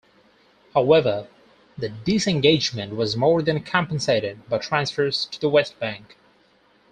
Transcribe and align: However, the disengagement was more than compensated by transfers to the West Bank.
However, 0.73 1.27
the 1.77 1.89
disengagement 1.89 2.95
was 2.95 3.15
more 3.15 3.43
than 3.43 3.61
compensated 3.63 4.49
by 4.49 4.57
transfers 4.57 5.27
to 5.27 5.39
the 5.39 5.47
West 5.47 5.77
Bank. 5.79 6.17